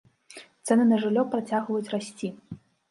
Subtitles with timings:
[0.69, 2.27] Цэны на жыллё працягваюць расці.